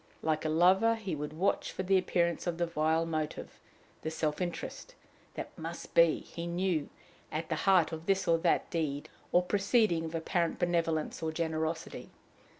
[0.23, 3.59] Like a lover, he would watch for the appearance of the vile motive,
[4.01, 4.95] the self interest,
[5.35, 6.89] that "must be," he knew,
[7.31, 12.09] at the heart of this or that deed or proceeding of apparent benevolence or generosity.